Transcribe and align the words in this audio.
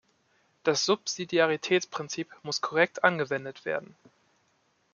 Das 0.63 0.83
Subsidiaritätsprinzip 0.83 2.35
muss 2.41 2.59
korrekt 2.59 3.03
angewendet 3.03 3.65
werden. 3.65 3.95